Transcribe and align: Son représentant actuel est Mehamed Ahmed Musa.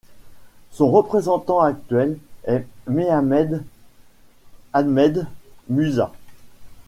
Son 0.71 0.89
représentant 0.89 1.59
actuel 1.59 2.17
est 2.45 2.65
Mehamed 2.87 3.63
Ahmed 4.73 5.27
Musa. 5.69 6.11